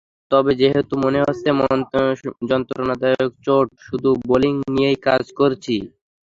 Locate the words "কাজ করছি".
5.07-5.75